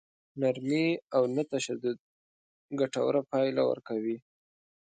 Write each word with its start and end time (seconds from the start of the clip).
نرمي 0.41 0.85
او 1.15 1.23
نه 1.35 1.43
تشدد 1.51 1.97
ګټوره 2.79 3.21
پايله 3.31 3.63
ورکوي. 3.67 4.17